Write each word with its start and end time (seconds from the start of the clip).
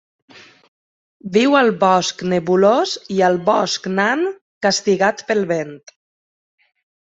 Viu 1.35 1.57
al 1.59 1.69
bosc 1.83 2.23
nebulós 2.31 2.95
i 3.17 3.21
al 3.29 3.39
bosc 3.51 3.87
nan 4.01 4.25
castigat 4.69 5.25
pel 5.31 5.47
vent. 5.55 5.79